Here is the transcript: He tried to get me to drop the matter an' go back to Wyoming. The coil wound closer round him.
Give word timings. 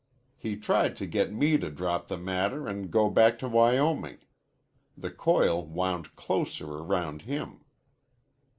He 0.35 0.55
tried 0.57 0.95
to 0.95 1.05
get 1.05 1.31
me 1.31 1.59
to 1.59 1.69
drop 1.69 2.07
the 2.07 2.17
matter 2.17 2.67
an' 2.67 2.87
go 2.89 3.07
back 3.07 3.37
to 3.37 3.47
Wyoming. 3.47 4.17
The 4.97 5.11
coil 5.11 5.63
wound 5.63 6.15
closer 6.15 6.81
round 6.81 7.21
him. 7.21 7.63